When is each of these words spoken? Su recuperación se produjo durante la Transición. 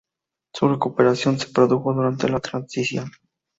Su 0.55 0.67
recuperación 0.67 1.37
se 1.37 1.49
produjo 1.53 1.93
durante 1.93 2.27
la 2.27 2.39
Transición. 2.39 3.11